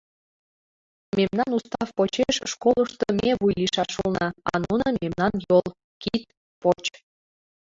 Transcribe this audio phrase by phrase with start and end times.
[1.17, 5.67] Мемнан устав почеш, школышто ме вуй лийшаш улына, а нуно— мемнан йол,
[6.01, 6.23] кид,
[6.61, 6.83] поч.